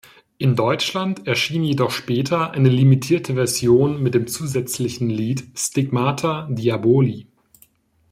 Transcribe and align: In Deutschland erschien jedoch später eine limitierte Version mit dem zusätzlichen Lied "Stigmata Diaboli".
In 0.39 0.55
Deutschland 0.55 1.27
erschien 1.27 1.63
jedoch 1.63 1.91
später 1.91 2.53
eine 2.53 2.69
limitierte 2.69 3.35
Version 3.35 4.01
mit 4.01 4.15
dem 4.15 4.25
zusätzlichen 4.25 5.11
Lied 5.11 5.43
"Stigmata 5.55 6.47
Diaboli". 6.49 7.27